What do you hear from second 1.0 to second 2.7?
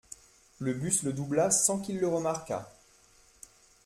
le doubla sans qu’il le remarquât.